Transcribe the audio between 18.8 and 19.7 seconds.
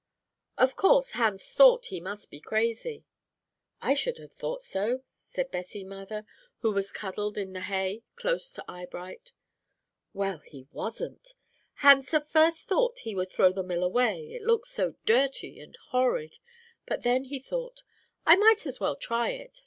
try it.